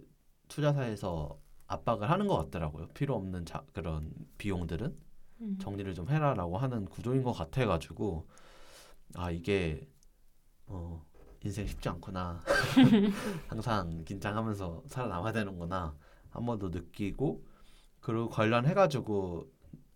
투자사에서 0.48 1.38
압박을 1.66 2.08
하는 2.08 2.28
것 2.28 2.38
같더라고요. 2.38 2.88
필요 2.94 3.14
없는 3.16 3.44
자, 3.44 3.62
그런 3.74 4.10
비용들은 4.38 4.96
음. 5.42 5.58
정리를 5.60 5.92
좀 5.92 6.08
해라라고 6.08 6.56
하는 6.56 6.86
구조인 6.86 7.22
것 7.22 7.34
같아가지고 7.34 8.26
아 9.16 9.30
이게 9.30 9.86
어 10.66 11.05
인생 11.46 11.66
쉽지 11.66 11.88
않구나 11.88 12.42
항상 13.48 14.04
긴장하면서 14.04 14.84
살아남아야 14.86 15.32
되는구나 15.32 15.96
한 16.30 16.44
번 16.44 16.58
더 16.58 16.68
느끼고 16.68 17.44
그리고 18.00 18.28
관련해가지고 18.28 19.50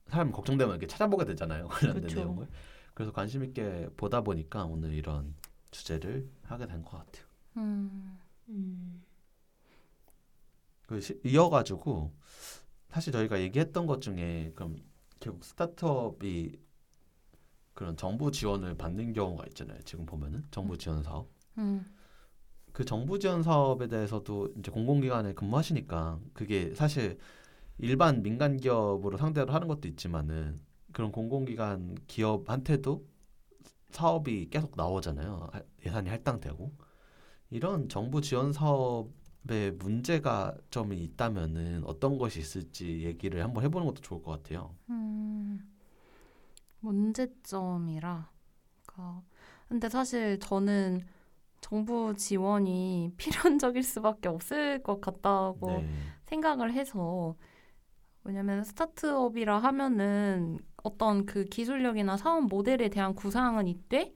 사람 0.09 0.33
걱정되면 0.33 0.73
이렇게 0.75 0.87
찾아보게 0.87 1.25
되잖아요 1.26 1.69
관련된 1.69 2.02
그쵸. 2.04 2.16
내용을 2.21 2.49
그래서 2.95 3.12
관심 3.12 3.45
있게 3.45 3.88
보다 3.97 4.21
보니까 4.23 4.64
오늘 4.64 4.92
이런 4.95 5.35
주제를 5.71 6.28
하게 6.42 6.66
된 6.66 6.83
것 6.83 6.99
같아요. 6.99 7.25
음. 7.59 8.19
음. 8.49 9.02
그 10.87 11.00
시- 11.00 11.21
이어가지고 11.25 12.12
사실 12.88 13.12
저희가 13.12 13.40
얘기했던 13.40 13.87
것 13.87 14.00
중에 14.02 14.52
그럼 14.57 14.76
결국 15.21 15.45
스타트업이 15.45 16.59
그런 17.75 17.97
정부 17.97 18.30
지원을 18.33 18.76
받는 18.76 19.12
경우가 19.12 19.45
있잖아요. 19.49 19.78
지금 19.85 20.04
보면은 20.07 20.45
정부 20.50 20.76
지원 20.76 21.02
사업. 21.02 21.28
음. 21.59 21.85
그 22.73 22.85
정부 22.85 23.19
지원 23.19 23.42
사업에 23.42 23.88
대해서도 23.88 24.54
이제 24.59 24.71
공공기관에 24.71 25.35
근무하시니까 25.35 26.21
그게 26.33 26.75
사실 26.75 27.19
일반 27.78 28.23
민간 28.23 28.57
기업으로 28.59 29.19
상대로 29.19 29.52
하는 29.52 29.69
것도 29.69 29.88
있지만은 29.88 30.61
그런 30.92 31.12
공공기관 31.12 31.97
기업한테도 32.07 33.07
사업이 33.90 34.49
계속 34.50 34.75
나오잖아요. 34.76 35.50
하- 35.52 35.62
예산이 35.87 36.09
할당되고 36.11 36.73
이런 37.50 37.88
정부 37.88 38.21
지원 38.23 38.52
사업에 38.52 39.73
문제가 39.73 40.57
좀 40.71 40.92
있다면은 40.92 41.85
어떤 41.87 42.19
것이 42.19 42.40
있을지 42.40 43.04
얘기를 43.04 43.42
한번 43.45 43.64
해보는 43.64 43.87
것도 43.88 44.02
좋을 44.02 44.23
것 44.23 44.33
같아요. 44.33 44.75
음, 44.90 45.61
문제점이라. 46.80 48.28
그러니까 48.87 49.23
근데 49.69 49.88
사실 49.88 50.38
저는 50.40 51.07
정부 51.60 52.14
지원이 52.16 53.12
필연적일 53.18 53.82
수밖에 53.82 54.28
없을 54.28 54.82
것 54.82 55.00
같다고 55.00 55.82
네. 55.82 55.88
생각을 56.26 56.72
해서 56.72 57.36
왜냐면 58.24 58.64
스타트업이라 58.64 59.58
하면은 59.58 60.58
어떤 60.82 61.26
그 61.26 61.44
기술력이나 61.46 62.16
사업 62.16 62.46
모델에 62.46 62.88
대한 62.88 63.14
구상은 63.14 63.68
있되 63.68 64.12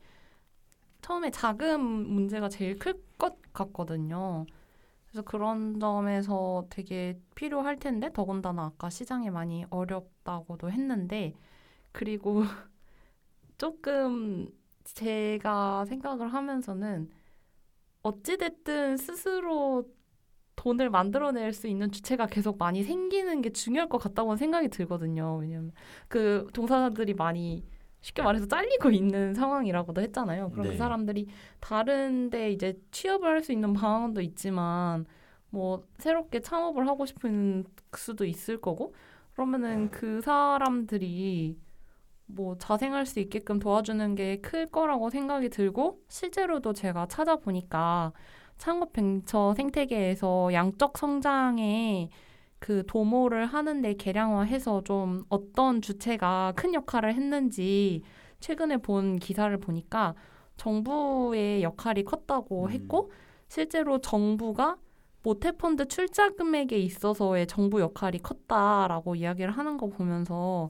처음에 1.01 1.31
자금 1.31 1.81
문제가 1.81 2.49
제일 2.49 2.77
클 2.79 3.03
것 3.17 3.37
같거든요. 3.53 4.45
그래서 5.07 5.21
그런 5.23 5.79
점에서 5.79 6.65
되게 6.69 7.19
필요할 7.35 7.77
텐데 7.79 8.11
더군다나 8.13 8.65
아까 8.65 8.89
시장이 8.89 9.29
많이 9.31 9.65
어렵다고도 9.69 10.71
했는데 10.71 11.33
그리고 11.93 12.43
조금 13.57 14.47
제가 14.83 15.85
생각을 15.85 16.33
하면서는 16.33 17.09
어찌됐든 18.05 18.97
스스로 18.97 19.85
돈을 20.55 20.89
만들어낼 20.91 21.53
수 21.53 21.67
있는 21.67 21.91
주체가 21.91 22.27
계속 22.27 22.57
많이 22.59 22.83
생기는 22.83 23.41
게 23.41 23.51
중요할 23.51 23.89
것 23.89 23.97
같다고 23.97 24.35
생각이 24.37 24.69
들거든요. 24.69 25.37
왜냐면 25.41 25.71
그 26.07 26.47
종사자들이 26.53 27.15
많이 27.15 27.65
쉽게 28.01 28.21
말해서 28.21 28.45
잘리고 28.47 28.91
있는 28.91 29.33
상황이라고도 29.33 30.01
했잖아요. 30.01 30.51
그럼 30.51 30.67
네. 30.67 30.71
그 30.73 30.77
사람들이 30.77 31.27
다른데 31.59 32.51
이제 32.51 32.79
취업을 32.91 33.27
할 33.27 33.43
수 33.43 33.51
있는 33.51 33.73
방안도 33.73 34.21
있지만 34.21 35.05
뭐 35.49 35.83
새롭게 35.97 36.41
창업을 36.41 36.87
하고 36.87 37.05
싶은 37.07 37.65
수도 37.95 38.25
있을 38.25 38.61
거고 38.61 38.93
그러면은 39.33 39.89
그 39.91 40.21
사람들이 40.21 41.57
뭐 42.27 42.57
자생할 42.57 43.05
수 43.05 43.19
있게끔 43.19 43.59
도와주는 43.59 44.15
게 44.15 44.37
클 44.41 44.67
거라고 44.67 45.09
생각이 45.09 45.49
들고 45.49 46.01
실제로도 46.09 46.73
제가 46.73 47.07
찾아보니까 47.07 48.13
창업 48.57 48.93
벤처 48.93 49.53
생태계에서 49.55 50.53
양적 50.53 50.97
성장에 50.97 52.09
그 52.59 52.83
도모를 52.87 53.45
하는데 53.45 53.93
개량화해서 53.95 54.83
좀 54.85 55.23
어떤 55.29 55.81
주체가 55.81 56.53
큰 56.55 56.73
역할을 56.73 57.13
했는지 57.13 58.01
최근에 58.39 58.77
본 58.77 59.17
기사를 59.17 59.55
보니까 59.59 60.15
정부의 60.57 61.63
역할이 61.63 62.03
컸다고 62.05 62.65
음. 62.65 62.71
했고 62.71 63.11
실제로 63.47 63.99
정부가 63.99 64.77
모태펀드 65.23 65.87
출자 65.87 66.29
금액에 66.31 66.77
있어서의 66.77 67.47
정부 67.47 67.81
역할이 67.81 68.19
컸다라고 68.19 69.15
이야기를 69.15 69.51
하는 69.51 69.77
거 69.77 69.87
보면서 69.87 70.69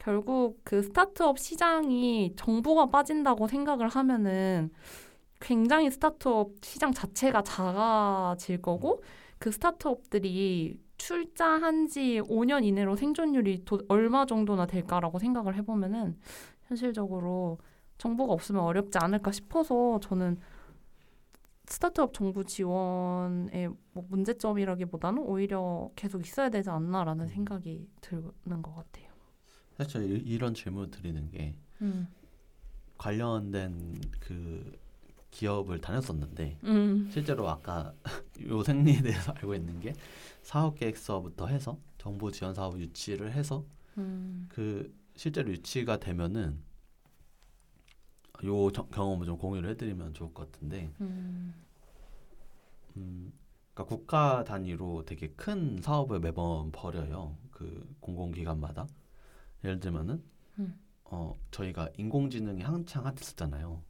결국 0.00 0.60
그 0.64 0.82
스타트업 0.82 1.38
시장이 1.38 2.32
정부가 2.36 2.86
빠진다고 2.86 3.46
생각을 3.46 3.88
하면은 3.88 4.70
굉장히 5.40 5.90
스타트업 5.90 6.52
시장 6.62 6.92
자체가 6.92 7.42
작아질 7.42 8.62
거고 8.62 9.02
그 9.38 9.52
스타트업들이 9.52 10.80
출자한 10.96 11.86
지 11.86 12.20
5년 12.22 12.64
이내로 12.64 12.96
생존율이 12.96 13.64
도, 13.64 13.80
얼마 13.88 14.24
정도나 14.26 14.66
될까라고 14.66 15.18
생각을 15.18 15.54
해보면은 15.56 16.18
현실적으로 16.64 17.58
정부가 17.98 18.32
없으면 18.32 18.62
어렵지 18.62 18.98
않을까 18.98 19.32
싶어서 19.32 20.00
저는 20.00 20.38
스타트업 21.66 22.14
정부 22.14 22.44
지원의 22.44 23.68
뭐 23.92 24.04
문제점이라기보다는 24.08 25.22
오히려 25.22 25.90
계속 25.94 26.26
있어야 26.26 26.48
되지 26.48 26.70
않나라는 26.70 27.28
생각이 27.28 27.86
드는 28.00 28.62
것 28.62 28.74
같아요. 28.74 29.09
사실 29.84 30.10
이- 30.26 30.34
이런 30.34 30.52
질문을 30.52 30.90
드리는 30.90 31.30
게 31.30 31.54
음. 31.80 32.06
관련된 32.98 33.98
그 34.20 34.78
기업을 35.30 35.80
다녔었는데 35.80 36.58
음. 36.64 37.08
실제로 37.10 37.48
아까 37.48 37.94
요 38.46 38.62
생리에 38.62 39.00
대해서 39.00 39.32
알고 39.32 39.54
있는 39.54 39.80
게 39.80 39.94
사업 40.42 40.78
계획서부터 40.78 41.46
해서 41.46 41.78
정부 41.96 42.30
지원 42.30 42.54
사업 42.54 42.78
유치를 42.78 43.32
해서 43.32 43.64
음. 43.96 44.46
그 44.50 44.92
실제로 45.16 45.50
유치가 45.50 45.96
되면은 45.98 46.58
요 48.44 48.70
저- 48.70 48.86
경험을 48.86 49.24
좀 49.26 49.38
공유를 49.38 49.70
해드리면 49.70 50.12
좋을 50.12 50.34
것 50.34 50.50
같은데 50.52 50.90
음. 51.00 51.54
음, 52.96 53.32
그러니까 53.72 53.94
국가 53.96 54.44
단위로 54.44 55.04
되게 55.06 55.28
큰 55.36 55.80
사업을 55.80 56.20
매번 56.20 56.70
벌여요. 56.72 57.36
그 57.50 57.88
공공기관마다. 58.00 58.86
예를 59.64 59.80
들면은 59.80 60.22
음. 60.58 60.78
어 61.04 61.38
저희가 61.50 61.90
인공지능이 61.96 62.62
한창 62.62 63.06
핫했었잖아요. 63.06 63.82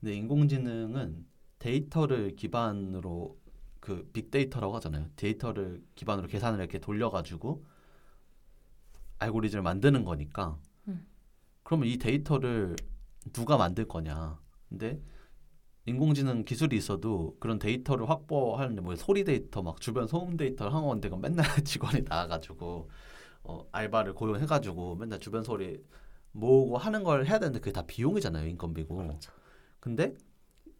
근데 0.00 0.14
인공지능은 0.14 1.26
데이터를 1.58 2.36
기반으로 2.36 3.38
그 3.80 4.08
빅데이터라고 4.12 4.74
하잖아요. 4.76 5.08
데이터를 5.16 5.82
기반으로 5.94 6.28
계산을 6.28 6.58
이렇게 6.58 6.78
돌려가지고 6.78 7.64
알고리즘을 9.18 9.62
만드는 9.62 10.04
거니까. 10.04 10.58
음. 10.88 11.06
그러면 11.62 11.88
이 11.88 11.98
데이터를 11.98 12.76
누가 13.32 13.56
만들 13.56 13.86
거냐? 13.86 14.38
근데 14.68 15.00
인공지능 15.86 16.44
기술이 16.44 16.76
있어도 16.76 17.36
그런 17.40 17.58
데이터를 17.58 18.08
확보하는데 18.08 18.80
뭐 18.80 18.96
소리 18.96 19.24
데이터 19.24 19.62
막 19.62 19.80
주변 19.80 20.06
소음 20.06 20.36
데이터를 20.36 20.72
그건 21.00 21.20
맨날 21.20 21.44
직원이 21.64 22.02
나와가지고 22.02 22.88
어, 23.42 23.66
알바를 23.72 24.14
고용해가지고 24.14 24.96
맨날 24.96 25.18
주변 25.20 25.42
소리 25.42 25.82
모으고 26.32 26.78
하는 26.78 27.02
걸 27.04 27.26
해야 27.26 27.38
되는데 27.38 27.58
그게 27.58 27.72
다 27.72 27.82
비용이잖아요 27.86 28.46
인건비고. 28.48 28.96
그렇죠. 28.96 29.32
근데 29.80 30.14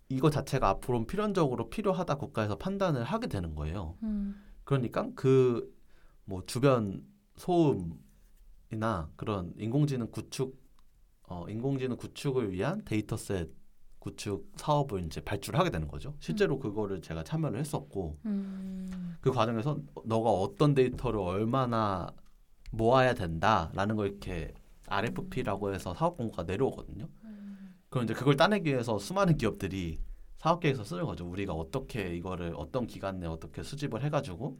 이거 0.08 0.30
자체가 0.30 0.68
앞으로 0.68 1.06
필연적으로 1.06 1.70
필요하다 1.70 2.16
국가에서 2.16 2.56
판단을 2.58 3.04
하게 3.04 3.26
되는 3.28 3.54
거예요. 3.54 3.96
음. 4.02 4.42
그러니까 4.64 5.08
그 5.14 5.80
뭐 6.30 6.44
주변 6.46 7.04
소음이나 7.36 9.10
그런 9.16 9.52
인공지능 9.58 10.12
구축 10.12 10.56
어 11.24 11.44
인공지능 11.48 11.96
구축을 11.96 12.52
위한 12.52 12.84
dataset 12.84 13.50
구축 13.98 14.52
사업을 14.54 15.04
이제 15.04 15.20
발주하게 15.20 15.70
되는 15.70 15.88
거죠. 15.88 16.14
실제로 16.20 16.60
그거를 16.60 17.02
제가 17.02 17.24
참여를 17.24 17.58
했었고 17.58 18.18
음. 18.26 19.16
그 19.20 19.32
과정에서 19.32 19.78
너가 20.04 20.30
어떤 20.30 20.72
데이터를 20.74 21.18
얼마나 21.18 22.06
모아야 22.70 23.14
된다라는 23.14 23.96
걸 23.96 24.08
이렇게 24.08 24.54
RFP라고 24.88 25.74
해서 25.74 25.94
사업 25.94 26.16
공고가 26.16 26.44
내려오거든요. 26.44 27.08
그럼 27.88 28.04
이제 28.04 28.14
그걸 28.14 28.36
따내기 28.36 28.70
위해서 28.70 28.98
수많은 28.98 29.36
기업들이 29.36 30.00
사업 30.36 30.60
계획서 30.60 30.84
쓰는 30.84 31.04
거죠. 31.04 31.28
우리가 31.28 31.52
어떻게 31.52 32.14
이거를 32.16 32.54
어떤 32.56 32.86
기간 32.86 33.18
내에 33.18 33.28
어떻게 33.28 33.62
수집을 33.62 34.02
해가지고 34.02 34.58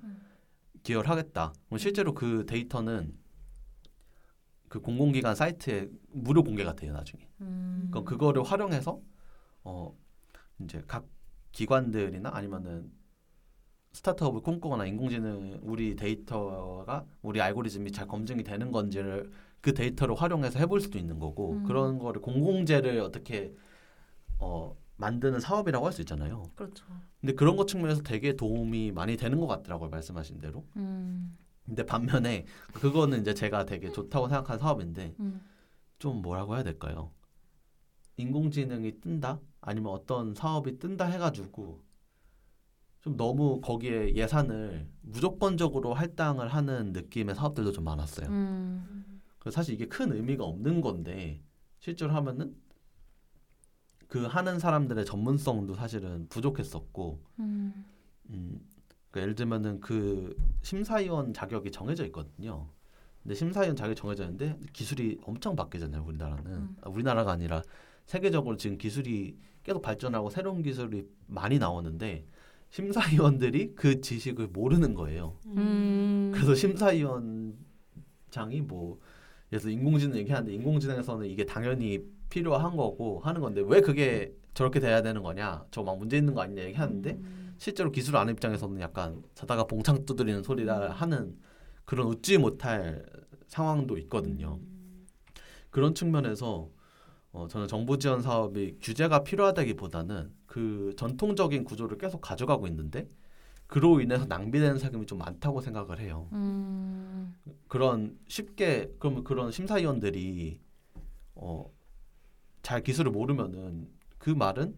기여를 0.82 1.08
하겠다. 1.08 1.52
그럼 1.66 1.78
실제로 1.78 2.14
그 2.14 2.44
데이터는 2.46 3.16
그 4.68 4.80
공공기관 4.80 5.34
사이트에 5.34 5.88
무료 6.12 6.44
공개가 6.44 6.74
돼요 6.74 6.92
나중에. 6.92 7.28
음. 7.40 7.88
그럼 7.90 8.04
그거를 8.04 8.42
활용해서 8.42 9.00
어 9.64 9.96
이제 10.60 10.82
각 10.86 11.06
기관들이나 11.52 12.30
아니면은 12.32 12.92
스타트업을 13.92 14.40
꿈꾸거나 14.42 14.86
인공지능 14.86 15.60
우리 15.62 15.96
데이터가 15.96 17.04
우리 17.22 17.40
알고리즘이 17.40 17.90
잘 17.92 18.06
검증이 18.06 18.44
되는 18.44 18.70
건지를 18.70 19.30
그 19.60 19.74
데이터를 19.74 20.14
활용해서 20.14 20.58
해볼 20.60 20.80
수도 20.80 20.98
있는 20.98 21.18
거고 21.18 21.52
음. 21.52 21.64
그런 21.64 21.98
거를 21.98 22.22
공공재를 22.22 23.00
어떻게 23.00 23.54
어 24.38 24.76
만드는 24.96 25.40
사업이라고 25.40 25.86
할 25.86 25.92
수 25.92 26.02
있잖아요. 26.02 26.50
그렇죠. 26.54 26.84
근데 27.20 27.34
그런 27.34 27.56
것 27.56 27.66
측면에서 27.68 28.02
되게 28.02 28.36
도움이 28.36 28.92
많이 28.92 29.16
되는 29.16 29.40
것 29.40 29.46
같더라고요 29.46 29.90
말씀하신 29.90 30.38
대로. 30.38 30.64
음. 30.76 31.36
근데 31.66 31.84
반면에 31.86 32.46
그거는 32.72 33.20
이제 33.20 33.34
제가 33.34 33.64
되게 33.64 33.90
좋다고 33.92 34.28
생각한 34.28 34.58
사업인데 34.58 35.14
음. 35.20 35.40
좀 35.98 36.22
뭐라고 36.22 36.54
해야 36.54 36.62
될까요? 36.62 37.10
인공지능이 38.16 39.00
뜬다? 39.00 39.40
아니면 39.60 39.92
어떤 39.92 40.34
사업이 40.34 40.78
뜬다 40.78 41.06
해가지고 41.06 41.80
좀 43.02 43.16
너무 43.16 43.60
거기에 43.60 44.14
예산을 44.14 44.86
무조건적으로 45.00 45.94
할당을 45.94 46.48
하는 46.48 46.92
느낌의 46.92 47.34
사업들도 47.34 47.72
좀 47.72 47.84
많았어요. 47.84 48.28
음. 48.28 49.20
그래서 49.38 49.54
사실 49.54 49.74
이게 49.74 49.86
큰 49.86 50.12
의미가 50.12 50.44
없는 50.44 50.80
건데 50.80 51.42
실제로 51.78 52.12
하면은 52.12 52.54
그 54.06 54.26
하는 54.26 54.58
사람들의 54.58 55.04
전문성도 55.06 55.74
사실은 55.74 56.26
부족했었고 56.28 57.22
음. 57.38 57.84
음, 58.30 58.60
그 59.10 59.20
예를 59.20 59.34
들면은 59.34 59.80
그 59.80 60.36
심사위원 60.62 61.32
자격이 61.32 61.70
정해져 61.70 62.04
있거든요. 62.06 62.68
근데 63.22 63.34
심사위원 63.34 63.76
자격이 63.76 63.96
정해져 63.96 64.24
있는데 64.24 64.58
기술이 64.72 65.20
엄청 65.24 65.56
바뀌잖아요. 65.56 66.04
우리나라는 66.04 66.52
음. 66.52 66.76
아, 66.82 66.90
우리나라가 66.90 67.32
아니라 67.32 67.62
세계적으로 68.04 68.56
지금 68.56 68.76
기술이 68.76 69.38
계속 69.62 69.80
발전하고 69.80 70.28
새로운 70.28 70.62
기술이 70.62 71.08
많이 71.26 71.58
나오는데 71.58 72.26
심사위원들이 72.70 73.74
그 73.74 74.00
지식을 74.00 74.48
모르는 74.48 74.94
거예요. 74.94 75.36
음. 75.46 76.30
그래서 76.34 76.54
심사위원장이 76.54 77.54
뭐 78.62 78.98
들어 79.50 79.70
인공지능 79.70 80.16
얘기하는데 80.18 80.52
인공지능에서는 80.54 81.26
이게 81.26 81.44
당연히 81.44 82.00
필요한 82.28 82.76
거고 82.76 83.18
하는 83.20 83.40
건데 83.40 83.62
왜 83.66 83.80
그게 83.80 84.32
저렇게 84.54 84.78
돼야 84.80 85.02
되는 85.02 85.22
거냐 85.22 85.64
저 85.70 85.82
막 85.82 85.98
문제 85.98 86.16
있는 86.16 86.34
거 86.34 86.42
아니냐 86.42 86.62
얘기하는데 86.62 87.20
실제로 87.58 87.90
기술 87.90 88.16
아는 88.16 88.34
입장에서는 88.34 88.80
약간 88.80 89.22
자다가 89.34 89.64
봉창 89.64 90.04
두드리는 90.06 90.42
소리라 90.42 90.92
하는 90.92 91.36
그런 91.84 92.06
웃지 92.06 92.38
못할 92.38 93.04
상황도 93.48 93.98
있거든요. 93.98 94.60
그런 95.70 95.94
측면에서 95.94 96.70
어, 97.32 97.48
저는 97.48 97.66
정부 97.68 97.98
지원 97.98 98.22
사업이 98.22 98.78
규제가 98.80 99.24
필요하다기보다는 99.24 100.32
그 100.50 100.92
전통적인 100.96 101.62
구조를 101.62 101.96
계속 101.96 102.20
가져가고 102.20 102.66
있는데 102.66 103.08
그로 103.68 104.00
인해서 104.00 104.24
낭비되는 104.26 104.80
세금이 104.80 105.06
좀 105.06 105.18
많다고 105.18 105.60
생각을 105.60 106.00
해요. 106.00 106.26
음. 106.32 107.36
그런 107.68 108.18
쉽게 108.26 108.92
그러면 108.98 109.22
그런 109.22 109.52
심사위원들이 109.52 110.60
어, 111.36 111.70
잘 112.62 112.82
기술을 112.82 113.12
모르면은 113.12 113.88
그 114.18 114.30
말은 114.30 114.76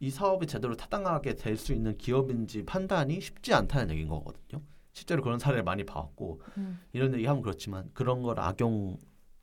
이 0.00 0.10
사업이 0.10 0.48
제대로 0.48 0.74
타당하게 0.74 1.36
될 1.36 1.56
수 1.56 1.72
있는 1.72 1.96
기업인지 1.96 2.64
판단이 2.64 3.20
쉽지 3.20 3.54
않다는 3.54 3.90
얘기인 3.90 4.08
거거든요. 4.08 4.60
실제로 4.90 5.22
그런 5.22 5.38
사례를 5.38 5.62
많이 5.62 5.84
봐왔고 5.84 6.42
음. 6.58 6.80
이런 6.92 7.14
얘기하면 7.14 7.42
그렇지만 7.42 7.88
그런 7.94 8.22
걸 8.22 8.40
악용 8.40 8.98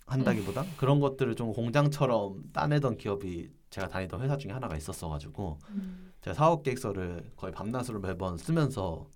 한다기보다 0.10 0.66
그런 0.78 1.00
것들을 1.00 1.36
좀 1.36 1.54
공장처럼 1.54 2.44
따내던 2.52 2.98
기업이 2.98 3.50
제가 3.70 3.88
다니던 3.88 4.22
회사 4.22 4.38
중에 4.38 4.52
하나가 4.52 4.76
있었어가지고 4.76 5.60
음. 5.70 6.12
제가 6.22 6.34
사업 6.34 6.64
계획서를 6.64 7.32
거의 7.36 7.54
밤낮으로 7.54 8.00
매번 8.00 8.38
쓰면서 8.38 9.08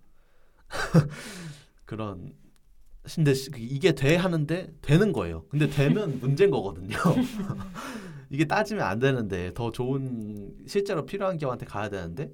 그런 1.85 2.33
근데 3.15 3.33
시- 3.33 3.49
이게 3.57 3.91
돼 3.93 4.15
하는데 4.15 4.73
되는 4.81 5.11
거예요. 5.11 5.45
근데 5.49 5.67
되면 5.69 6.19
문제인 6.21 6.51
거거든요. 6.51 6.95
이게 8.29 8.45
따지면 8.45 8.83
안 8.85 8.99
되는데 8.99 9.53
더 9.53 9.71
좋은 9.71 10.55
실제로 10.67 11.05
필요한 11.05 11.37
기업한테 11.37 11.65
가야 11.65 11.89
되는데 11.89 12.31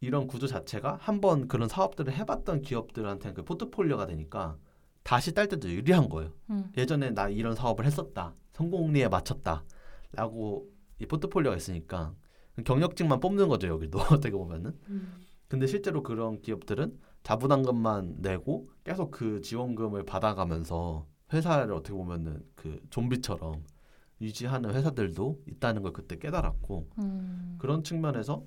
이런 0.00 0.26
구조 0.26 0.46
자체가 0.46 0.98
한번 1.00 1.48
그런 1.48 1.68
사업들을 1.68 2.12
해봤던 2.12 2.60
기업들한테는 2.62 3.34
그 3.34 3.44
포트폴리오가 3.44 4.06
되니까 4.06 4.58
다시 5.06 5.32
딸 5.32 5.46
때도 5.46 5.70
유리한 5.70 6.08
거예요. 6.08 6.32
음. 6.50 6.72
예전에 6.76 7.10
나 7.10 7.28
이런 7.28 7.54
사업을 7.54 7.84
했었다. 7.84 8.34
성공리에 8.54 9.06
맞췄다.라고 9.06 10.68
이 10.98 11.06
포트폴리오가 11.06 11.56
있으니까 11.56 12.12
경력직만 12.64 13.20
뽑는 13.20 13.46
거죠 13.46 13.68
여기도 13.68 14.00
어떻게 14.10 14.32
보면은. 14.32 14.76
근데 15.46 15.68
실제로 15.68 16.02
그런 16.02 16.42
기업들은 16.42 16.98
자부담금만 17.22 18.16
내고 18.18 18.68
계속 18.82 19.12
그 19.12 19.40
지원금을 19.42 20.04
받아가면서 20.04 21.06
회사를 21.32 21.72
어떻게 21.72 21.92
보면은 21.94 22.42
그 22.56 22.80
좀비처럼 22.90 23.62
유지하는 24.20 24.74
회사들도 24.74 25.42
있다는 25.46 25.82
걸 25.82 25.92
그때 25.92 26.18
깨달았고 26.18 26.88
음. 26.98 27.56
그런 27.60 27.84
측면에서 27.84 28.44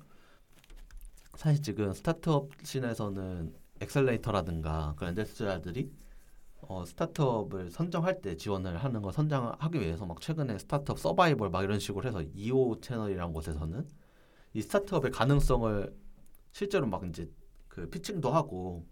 사실 1.36 1.62
지금 1.62 1.94
스타트업 1.94 2.50
scene에서는 2.62 3.54
accelerator라든가 3.80 4.92
그런 4.96 5.10
industry들이 5.10 5.90
어, 6.70 6.84
스타트업을 6.84 7.72
선정할 7.72 8.20
때 8.20 8.36
지원을 8.36 8.76
하는 8.76 9.02
거 9.02 9.10
선정하기 9.10 9.80
위해서 9.80 10.06
막 10.06 10.20
최근에 10.20 10.56
스타트업 10.56 11.00
서바이벌 11.00 11.50
막 11.50 11.64
이런 11.64 11.80
식으로 11.80 12.06
해서 12.06 12.20
EO 12.20 12.80
채널이라는 12.80 13.32
곳에서는 13.32 13.88
이 14.54 14.62
스타트업의 14.62 15.10
가능성을 15.10 15.92
실제로 16.52 16.86
막 16.86 17.04
이제 17.08 17.28
그 17.66 17.90
피칭도 17.90 18.30
하고 18.30 18.86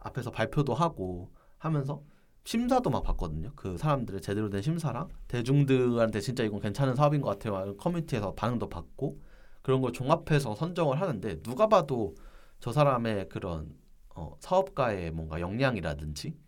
앞에서 0.00 0.32
발표도 0.32 0.74
하고 0.74 1.30
하면서 1.56 2.02
심사도 2.42 2.90
막 2.90 3.04
받거든요. 3.04 3.52
그 3.54 3.78
사람들의 3.78 4.20
제대로 4.20 4.50
된 4.50 4.60
심사랑 4.60 5.08
대중들한테 5.28 6.20
진짜 6.20 6.42
이건 6.42 6.58
괜찮은 6.58 6.96
사업인 6.96 7.20
것 7.20 7.30
같아요. 7.30 7.76
커뮤니티에서 7.76 8.34
반응도 8.34 8.68
받고 8.68 9.20
그런 9.62 9.80
걸 9.82 9.92
종합해서 9.92 10.56
선정을 10.56 11.00
하는데 11.00 11.40
누가 11.42 11.68
봐도 11.68 12.16
저 12.58 12.72
사람의 12.72 13.28
그런 13.28 13.72
어, 14.16 14.34
사업가의 14.40 15.12
뭔가 15.12 15.40
역량이라든지 15.40 16.42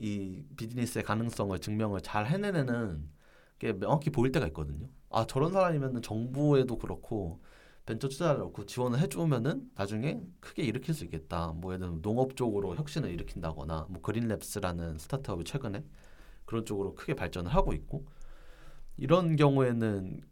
이 0.00 0.42
비즈니스의 0.56 1.04
가능성을 1.04 1.58
증명을 1.58 2.00
잘 2.00 2.26
해내는 2.26 3.08
게 3.58 3.72
명확히 3.78 4.10
보일 4.10 4.32
때가 4.32 4.46
있거든요. 4.48 4.88
아 5.10 5.26
저런 5.26 5.52
사람이면 5.52 6.02
정부에도 6.02 6.78
그렇고 6.78 7.40
벤처 7.84 8.08
투자를 8.08 8.40
넣고 8.40 8.64
지원을 8.64 8.98
해주면은 9.00 9.70
나중에 9.74 10.22
크게 10.40 10.62
일으킬 10.62 10.94
수 10.94 11.04
있겠다. 11.04 11.48
뭐 11.48 11.72
예를 11.72 11.86
들면 11.86 12.02
농업 12.02 12.36
쪽으로 12.36 12.76
혁신을 12.76 13.10
일으킨다거나 13.10 13.86
뭐 13.90 14.00
그린랩스라는 14.00 14.98
스타트업이 14.98 15.44
최근에 15.44 15.84
그런 16.46 16.64
쪽으로 16.64 16.94
크게 16.94 17.14
발전을 17.14 17.54
하고 17.54 17.72
있고 17.74 18.06
이런 18.96 19.36
경우에는 19.36 20.22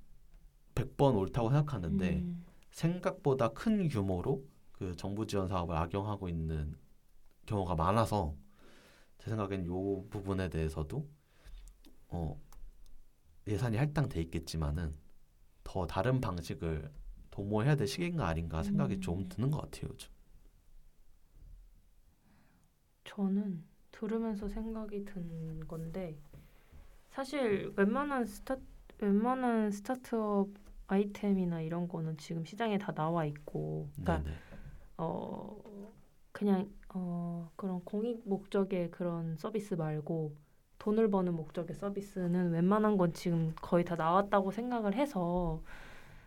100번 0.75 1.17
옳다고 1.17 1.51
생각하는데 1.51 2.09
음. 2.11 2.45
생각보다 2.71 3.49
큰 3.49 3.89
규모로 3.89 4.45
그 4.73 4.95
정부 4.97 5.27
지원 5.27 5.49
사업을 5.49 5.77
악용하고 5.77 6.29
있는 6.29 6.75
경우가 7.47 7.75
많아서 7.75 8.35
제 9.29 9.37
생각엔 9.37 9.67
요 9.67 10.07
부분에 10.09 10.49
대해서도 10.49 11.07
어 12.09 12.41
예산이 13.47 13.77
할당돼 13.77 14.23
있겠지만은 14.23 14.95
더 15.63 15.87
다른 15.87 16.19
방식을 16.19 16.91
도모해야 17.31 17.77
될 17.77 17.87
시기인가 17.87 18.27
아닌가 18.27 18.63
생각이 18.63 18.95
음. 18.95 19.01
좀 19.03 19.29
드는 19.29 19.51
것 19.51 19.61
같아요 19.61 19.91
요즘. 19.93 20.11
저는 23.05 23.65
들으면서 23.93 24.49
생각이 24.49 25.05
든 25.05 25.61
건데 25.69 26.17
사실 27.11 27.73
웬만한 27.77 28.25
스타 28.25 28.57
웬만한 28.99 29.71
스타트업 29.71 30.49
아이템이나 30.87 31.61
이런 31.61 31.87
거는 31.87 32.17
지금 32.17 32.47
시장에 32.47 32.79
다 32.79 32.93
나와 32.93 33.27
있고, 33.27 33.91
그러니까 33.93 34.23
네네. 34.23 34.37
어 34.97 35.93
그냥 36.33 36.73
어 36.95 37.51
그런 37.57 37.85
공익 37.85 38.23
목적의 38.29 38.91
그런 38.91 39.37
서비스 39.37 39.75
말고 39.75 40.35
돈을 40.79 41.11
버는 41.11 41.35
목적의 41.35 41.77
서비스는 41.77 42.53
웬만한 42.53 42.97
건 42.97 43.13
지금 43.13 43.55
거의 43.61 43.85
다 43.85 43.97
나왔다고 43.97 44.51
생각을 44.53 44.95
해서 44.95 45.63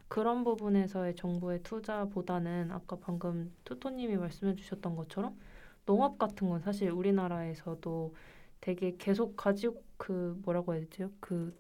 그런 0.08 0.44
부분에서의 0.44 1.16
정부의 1.16 1.64
투자보다는 1.64 2.72
아까 2.72 2.98
방금 3.00 3.54
투토님이 3.66 4.18
말씀해 4.18 4.56
주셨던 4.56 4.96
것처럼 4.96 5.40
농업 5.86 6.18
같은 6.20 6.50
건 6.50 6.62
사실 6.62 6.92
우리나라에서도 6.92 8.16
되게 8.62 8.96
계속 8.98 9.36
가지고 9.38 9.84
그 9.98 10.40
뭐라고 10.44 10.74
해야 10.76 10.82
되죠? 10.82 11.12
그 11.20 11.56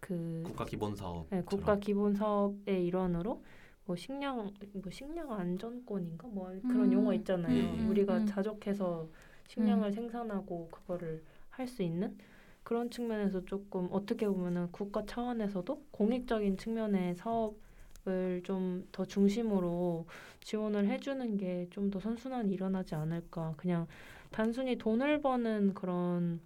그 0.00 0.42
국가 0.46 0.64
기본 0.64 0.96
사업. 0.96 1.26
네, 1.30 1.42
국가 1.42 1.76
기본 1.76 2.14
사업의 2.14 2.86
일환으로 2.86 3.44
뭐 3.88 3.96
식량 3.96 4.52
뭐 4.74 4.92
식량 4.92 5.32
안전권인가 5.32 6.28
뭐 6.28 6.48
그런 6.68 6.88
음. 6.88 6.92
용어 6.92 7.14
있잖아요. 7.14 7.54
예, 7.56 7.78
예. 7.78 7.82
우리가 7.82 8.18
음. 8.18 8.26
자족해서 8.26 9.08
식량을 9.48 9.92
생산하고 9.92 10.68
그거를 10.70 11.24
할 11.50 11.66
수 11.68 11.82
있는 11.82 12.16
그런 12.64 12.90
측면에서 12.90 13.44
조금 13.46 13.88
어떻게 13.92 14.26
보면은 14.28 14.70
국가 14.72 15.04
차원에서도 15.06 15.86
공익적인 15.90 16.58
측면의 16.58 17.16
사업을 17.16 18.42
좀 18.44 18.86
더 18.92 19.04
중심으로 19.06 20.06
지원을 20.42 20.86
해주는 20.88 21.36
게 21.38 21.68
좀 21.70 21.90
더 21.90 21.98
선순환이 22.00 22.52
일어나지 22.52 22.94
않을까. 22.94 23.54
그냥 23.56 23.86
단순히 24.30 24.76
돈을 24.78 25.20
버는 25.22 25.74
그런 25.74 26.40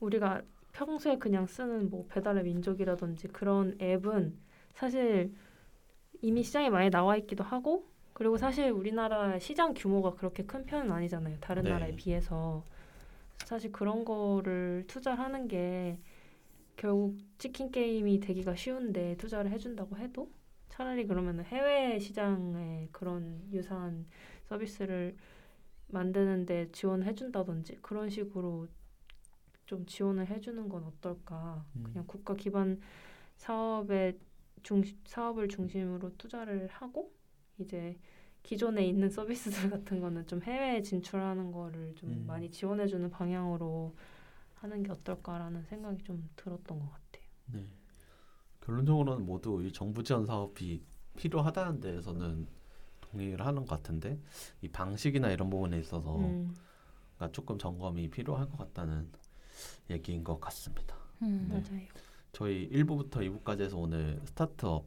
우리가 0.00 0.42
평소에 0.72 1.18
그냥 1.18 1.46
쓰는 1.46 1.90
뭐 1.90 2.06
배달의 2.08 2.44
민족이라든지 2.44 3.28
그런 3.28 3.76
앱은 3.80 4.36
사실 4.74 5.32
이미 6.22 6.42
시장에 6.42 6.70
많이 6.70 6.88
나와 6.88 7.16
있기도 7.16 7.44
하고 7.44 7.84
그리고 8.12 8.38
사실 8.38 8.70
우리나라 8.70 9.38
시장 9.38 9.74
규모가 9.74 10.14
그렇게 10.14 10.44
큰 10.44 10.64
편은 10.64 10.90
아니잖아요. 10.90 11.38
다른 11.40 11.64
네. 11.64 11.70
나라에 11.70 11.96
비해서 11.96 12.64
사실 13.44 13.72
그런 13.72 14.04
거를 14.04 14.84
투자하는 14.86 15.48
게 15.48 15.98
결국 16.76 17.18
치킨 17.38 17.70
게임이 17.70 18.20
되기가 18.20 18.54
쉬운데 18.54 19.16
투자를 19.16 19.50
해준다고 19.50 19.98
해도 19.98 20.30
차라리 20.68 21.06
그러면 21.06 21.44
해외 21.44 21.98
시장에 21.98 22.88
그런 22.92 23.42
유사한 23.52 24.06
서비스를 24.44 25.16
만드는데 25.88 26.70
지원해준다든지 26.72 27.78
그런 27.82 28.08
식으로 28.08 28.68
좀 29.66 29.84
지원을 29.86 30.28
해주는 30.28 30.68
건 30.68 30.84
어떨까? 30.84 31.64
음. 31.76 31.82
그냥 31.84 32.04
국가 32.06 32.34
기반 32.34 32.80
사업에 33.36 34.16
중 34.62 34.82
사업을 35.04 35.48
중심으로 35.48 36.16
투자를 36.16 36.68
하고 36.68 37.12
이제 37.58 37.98
기존에 38.42 38.86
있는 38.86 39.08
서비스들 39.08 39.70
같은 39.70 40.00
거는 40.00 40.26
좀 40.26 40.42
해외에 40.42 40.82
진출하는 40.82 41.52
거를 41.52 41.94
좀 41.94 42.10
음. 42.10 42.24
많이 42.26 42.50
지원해주는 42.50 43.10
방향으로 43.10 43.94
하는 44.54 44.82
게 44.82 44.90
어떨까라는 44.90 45.64
생각이 45.64 46.02
좀 46.04 46.28
들었던 46.36 46.78
것 46.78 46.90
같아요. 46.90 47.24
네. 47.46 47.66
결론적으로는 48.60 49.26
모두 49.26 49.62
이 49.64 49.72
정부 49.72 50.02
지원 50.02 50.24
사업이 50.24 50.82
필요하다는 51.16 51.80
데에서는 51.80 52.46
동의를 53.00 53.44
하는 53.44 53.66
것 53.66 53.76
같은데 53.76 54.18
이 54.60 54.68
방식이나 54.68 55.30
이런 55.30 55.50
부분에 55.50 55.78
있어서 55.80 56.16
음, 56.16 56.54
가 57.18 57.30
조금 57.30 57.58
점검이 57.58 58.10
필요할 58.10 58.48
것 58.48 58.56
같다는 58.58 59.10
얘기인 59.90 60.24
것 60.24 60.40
같습니다. 60.40 60.96
음. 61.22 61.48
네. 61.48 61.54
맞아요. 61.54 61.86
저희 62.32 62.68
1부부터 62.70 63.16
2부까지 63.18 63.60
해서 63.60 63.76
오늘 63.76 64.20
스타트업 64.24 64.86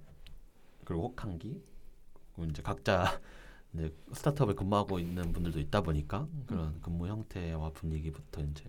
그리고 0.84 1.04
혹한기 1.10 1.62
그리고 2.34 2.50
이제 2.50 2.62
각자 2.62 3.22
이제 3.74 3.94
스타트업에 4.14 4.54
근무하고 4.54 5.00
있는 5.00 5.32
분들도 5.32 5.60
있다 5.60 5.82
보니까 5.82 6.28
그런 6.48 6.82
근무 6.82 7.08
형태와 7.08 7.72
분위기부터 7.72 8.42
이제 8.42 8.66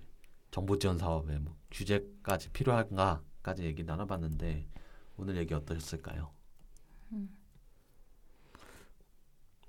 정부 0.51 0.79
지원 0.79 0.99
사업의 0.99 1.39
뭐 1.41 1.57
규제까지 1.71 2.51
필요한가까지 2.51 3.65
얘기 3.65 3.83
나눠봤는데 3.85 4.67
오늘 5.17 5.37
얘기 5.37 5.55
어떠셨을까요? 5.55 6.31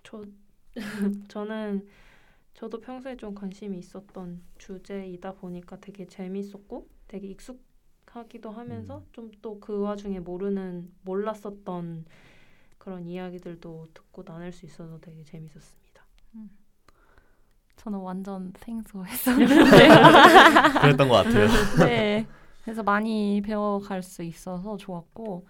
저 0.04 0.24
저는 1.30 1.88
저도 2.54 2.80
평소에 2.82 3.16
좀 3.18 3.36
관심이 3.36 3.78
있었던 3.80 4.42
주제이다 4.58 5.34
보니까 5.36 5.80
되게 5.80 6.08
재밌었고 6.08 6.90
되게 7.08 7.28
익숙 7.28 7.67
하기도 8.18 8.52
하면서 8.52 8.98
음. 9.00 9.06
좀또 9.14 9.60
그 9.60 9.80
와중에 9.80 10.20
모르는 10.20 10.92
몰랐었던 11.04 12.06
그런 12.78 13.06
이야기들도 13.08 13.88
듣고 13.94 14.24
나눌 14.24 14.52
수 14.52 14.66
있어서 14.66 15.00
되게 15.00 15.24
재밌었습니다. 15.24 16.06
저는 17.78 18.00
완전 18.00 18.52
생소했었는데 18.58 19.88
그랬던 20.82 21.08
것 21.10 21.16
같아요. 21.24 21.48
네. 21.86 22.28
그래서 22.64 22.84
많이 22.84 23.42
배워갈 23.42 24.04
수 24.04 24.24
있어서 24.24 24.76
좋았고 24.78 25.48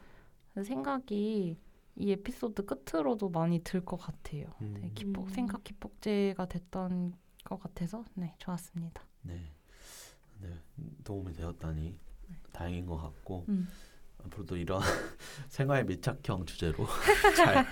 생각이 0.64 1.58
이 1.96 2.12
에피소드 2.12 2.66
끝으로도 2.66 3.30
많이 3.30 3.60
들 3.64 3.84
것 3.84 3.98
같아요. 3.98 4.46
네, 4.60 4.68
음, 4.68 4.92
기폭 4.94 5.26
음. 5.28 5.30
생각 5.30 5.64
기폭제가 5.64 6.46
됐던 6.48 7.14
것 7.44 7.60
같아서 7.60 8.04
네 8.14 8.36
좋았습니다. 8.38 9.04
네. 9.24 9.40
네, 10.42 10.50
도움이 11.04 11.34
되었다니 11.34 12.00
다행인 12.52 12.86
것 12.86 12.98
같고 12.98 13.46
음. 13.50 13.68
앞으로도 14.26 14.58
이런 14.58 14.82
생활 15.48 15.86
밀착형 15.86 16.46
주제로 16.46 16.88
잘 17.36 17.66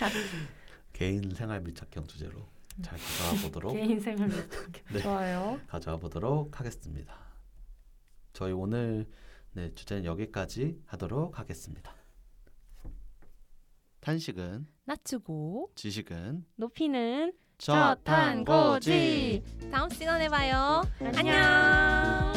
개인 0.94 1.34
생활 1.34 1.62
밀착형 1.62 2.08
주제로 2.08 2.48
잘 2.82 2.98
가져와 2.98 3.42
보도록 3.44 3.74
개인 3.76 4.00
생활 4.00 4.30
네. 4.92 5.00
좋아요. 5.00 5.60
가져와 5.68 5.98
보도록 5.98 6.60
하겠습니다. 6.60 7.16
저희 8.34 8.52
오늘 8.52 9.08
네, 9.54 9.74
주제는 9.74 10.06
여기까지 10.06 10.82
하도록 10.86 11.40
하겠습니다. 11.40 11.96
탄식은 14.02 14.68
낮추고 14.84 15.72
지식은 15.76 16.46
높이는 16.58 17.34
저탄고지 17.58 19.42
다음 19.72 19.90
시간에 19.90 20.28
봐요. 20.28 20.84
안녕. 21.16 22.34